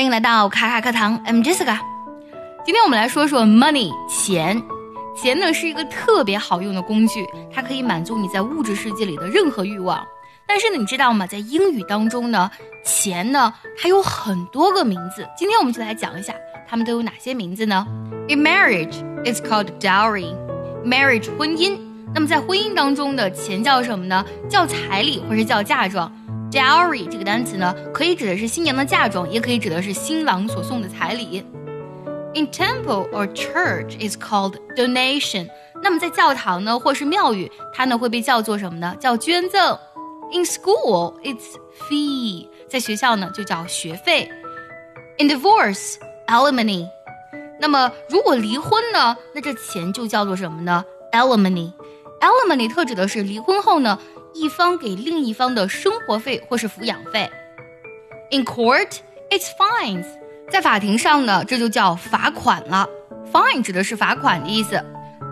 [0.00, 1.78] 欢迎来到卡卡课堂，I'm Jessica。
[2.64, 4.62] 今天我们来说说 money 钱。
[5.14, 10.02] 钱呢是一个特别好用的工具，它可以满足你在物质世界里的任何欲望。
[10.46, 11.26] 但是呢，你知道吗？
[11.26, 12.50] 在英语当中呢，
[12.82, 15.28] 钱呢它有很多个名字。
[15.36, 16.32] 今天我们就来讲一下，
[16.66, 17.86] 它们都有哪些名字呢
[18.30, 18.94] ？In marriage,
[19.24, 20.34] it's called dowry.
[20.82, 21.78] Marriage 婚姻。
[22.14, 24.24] 那么在婚姻当中的钱叫什么呢？
[24.48, 26.10] 叫彩礼或是叫嫁妆。
[26.50, 31.44] Dowry 这个单词呢，可以指的是新娘的嫁妆，也可以指的是新郎所送的彩礼。
[32.34, 35.48] In temple or church is called donation。
[35.82, 38.96] 那么在教堂呢，或是庙宇，它呢会被叫做什么呢？
[38.98, 39.78] 叫捐赠。
[40.32, 41.56] In school, it's
[41.88, 42.48] fee。
[42.68, 44.28] 在学校呢，就叫学费。
[45.18, 45.94] In divorce,
[46.26, 46.86] alimony。
[47.60, 51.72] 那么如果离婚呢，那这钱就叫做什么呢？Alimony。
[52.20, 53.98] Alimony 特指的是离婚后呢，
[54.34, 57.30] 一方给另一方的生活费或是抚养费。
[58.30, 58.98] In court,
[59.30, 60.06] it's fines。
[60.50, 62.86] 在法庭上呢，这就叫罚款了。
[63.32, 64.82] Fine 指的是罚款的意思。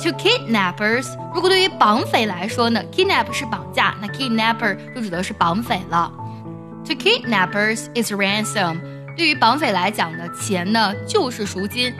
[0.00, 6.12] To kidnappers，如果对于绑匪来说呢，kidnap 是绑架，那 kidnapper 就指的是绑匪了。
[6.84, 8.78] To kidnappers is ransom。
[9.16, 11.94] 对于绑匪来讲呢，钱呢就是赎金。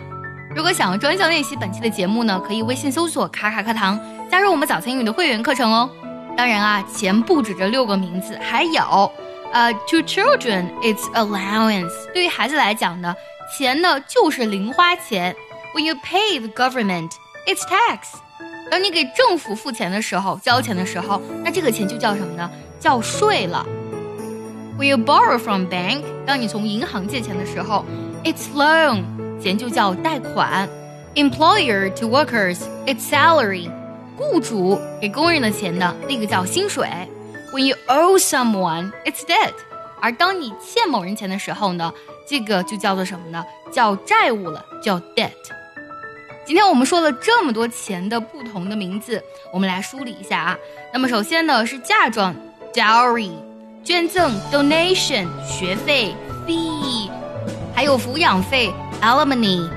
[0.55, 3.99] 如果想要专项练习本期的节目呢，可以微信搜索“卡卡课堂”，
[4.31, 5.89] 加入我们早餐英语的会员课程哦。
[6.38, 9.12] 当然啊，钱不止这六个名字，还有，
[9.52, 11.92] 呃，to children it's allowance。
[12.14, 13.16] 对于孩子来讲呢，
[13.56, 15.36] 钱呢就是零花钱。
[15.76, 17.12] When you pay the government,
[17.46, 18.20] it's tax。
[18.70, 22.50] 当你给政府付钱的时候，交钱的时候，那这个钱就叫什么呢？
[22.80, 23.66] 叫税了。
[24.78, 27.86] When you borrow from bank，当你从银行借钱的时候，
[28.24, 29.04] it's loan，
[29.42, 30.68] 钱就叫贷款。
[31.16, 33.70] Employer to workers, it's salary。
[34.17, 36.89] 雇主给工人的钱呢，那个叫薪水。
[37.53, 39.53] When you owe someone, it's debt。
[40.01, 41.93] 而当你欠某人钱的时候呢，
[42.29, 43.45] 这个就叫做什么呢？
[43.73, 45.31] 叫债务了，叫 debt。
[46.45, 50.57] 今天我们说了这么多钱的不同的名字，我们来梳理一下啊。
[50.93, 52.35] 那么首先呢是嫁妆
[52.73, 53.33] dowry，
[53.83, 56.15] 捐赠 donation，学费
[56.47, 57.11] fee，
[57.75, 59.69] 还有抚养费 alimony，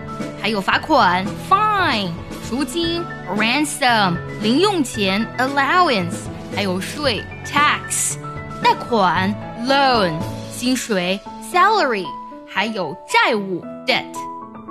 [0.42, 2.12] 还有罚款 fine。
[2.49, 3.05] 赎金
[3.37, 6.15] ransom，零用钱 allowance，
[6.55, 8.17] 还有税 tax，
[8.63, 9.35] 贷款
[9.67, 10.13] loan，
[10.53, 11.19] 薪水
[11.53, 12.07] salary，
[12.47, 14.05] 还有债务 debt。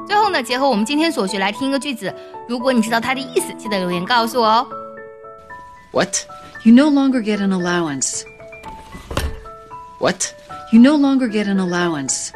[0.07, 2.13] 最后呢，结合我们今天所学来听一个句子，
[2.47, 4.67] 如果你知道它的意思，记得留言告诉我哦。
[5.91, 6.16] What?
[6.63, 8.23] You no longer get an allowance.
[10.00, 10.25] What?
[10.72, 12.31] You no longer get an allowance.